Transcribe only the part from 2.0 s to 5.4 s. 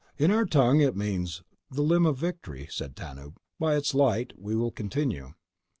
of Victory," said Tanub. "By its light we will continue."